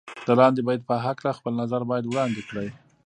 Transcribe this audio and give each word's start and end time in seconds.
د 0.27 0.29
لاندې 0.39 0.61
بیت 0.67 0.81
په 0.89 0.95
هکله 1.05 1.31
خپل 1.37 1.53
نظر 1.61 1.81
باید 1.89 2.05
وړاندې 2.07 2.41
کړئ. 2.49 2.69